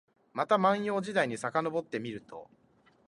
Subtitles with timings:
[0.33, 2.47] また万葉時代にさかのぼってみると、